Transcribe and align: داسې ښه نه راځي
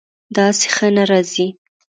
داسې 0.35 0.67
ښه 0.75 0.87
نه 0.95 1.03
راځي 1.09 1.47